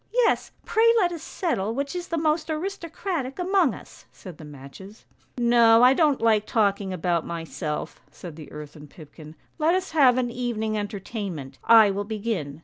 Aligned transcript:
"'Yes, 0.25 0.49
pray 0.65 0.91
let 0.97 1.11
us 1.11 1.21
settle 1.21 1.75
which 1.75 1.95
is 1.95 2.07
the 2.07 2.17
most 2.17 2.49
aristocratic 2.49 3.37
among 3.37 3.75
us,' 3.75 4.05
said 4.11 4.39
the 4.39 4.43
matches. 4.43 5.05
"'No, 5.37 5.83
I 5.83 5.93
don't 5.93 6.19
like 6.19 6.47
talking 6.47 6.91
about 6.91 7.23
myself,' 7.23 8.01
said 8.09 8.35
the 8.35 8.51
earthen 8.51 8.87
pipkin; 8.87 9.35
'let 9.59 9.75
us 9.75 9.91
have 9.91 10.17
an 10.17 10.31
evening 10.31 10.75
entertainment! 10.75 11.59
I 11.65 11.91
will 11.91 12.03
begin. 12.03 12.59